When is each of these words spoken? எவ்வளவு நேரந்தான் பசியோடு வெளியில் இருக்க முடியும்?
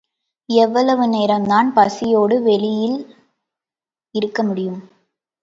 எவ்வளவு 0.49 1.03
நேரந்தான் 1.07 1.67
பசியோடு 1.73 2.41
வெளியில் 2.41 2.97
இருக்க 4.15 4.43
முடியும்? 4.43 4.81